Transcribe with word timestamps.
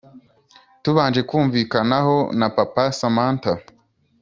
tubanje 0.83 1.21
kumvikanaho 1.29 2.17
na 2.39 2.47
papa 2.55 2.83
samantha 2.99 3.53